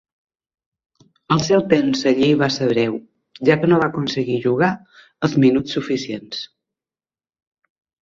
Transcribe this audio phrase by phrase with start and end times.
[1.35, 2.97] El seu temps allí va ser breu,
[3.51, 4.73] ja que no va aconseguir jugar
[5.31, 6.45] els minuts suficients.